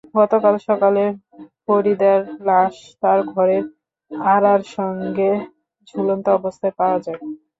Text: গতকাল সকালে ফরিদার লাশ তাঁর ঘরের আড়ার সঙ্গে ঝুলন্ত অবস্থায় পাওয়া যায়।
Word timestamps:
গতকাল 0.15 0.55
সকালে 0.67 1.03
ফরিদার 1.63 2.19
লাশ 2.47 2.73
তাঁর 3.01 3.19
ঘরের 3.31 3.63
আড়ার 4.29 4.61
সঙ্গে 4.75 5.31
ঝুলন্ত 5.87 6.25
অবস্থায় 6.37 6.75
পাওয়া 6.79 6.97
যায়। 7.05 7.19